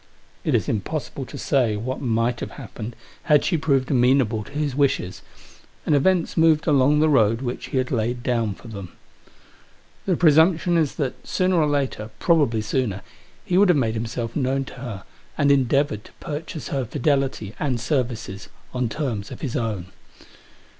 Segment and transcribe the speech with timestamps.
[0.43, 4.75] It is impossible to say what might have happened had she proved amenable to his
[4.75, 5.21] wishes;
[5.85, 8.93] and events moved along the road which he had laid down for them.
[10.07, 13.03] The presumption is that, sooner or later— probably sooner—
[13.45, 15.03] he would have made himself known to her,
[15.37, 19.91] and endeavoured to purchase her fidelity, and services, on terms of his own.